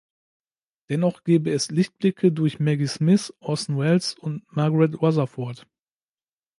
Dennoch 0.89 1.23
gebe 1.25 1.51
es 1.51 1.69
„Lichtblicke 1.69 2.31
durch 2.31 2.59
Maggie 2.59 2.87
Smith, 2.87 3.35
Orson 3.39 3.77
Welles 3.77 4.15
und 4.15 4.41
Margaret 4.51 4.99
Rutherford“. 4.99 5.67